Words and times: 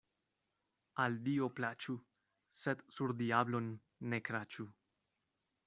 Al 1.03 1.17
Dio 1.27 1.49
plaĉu, 1.59 1.95
sed 2.63 2.83
sur 2.97 3.15
diablon 3.21 3.71
ne 4.15 4.25
kraĉu. 4.31 4.69